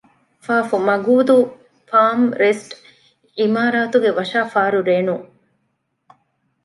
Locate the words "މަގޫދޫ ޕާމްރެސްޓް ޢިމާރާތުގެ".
0.87-4.09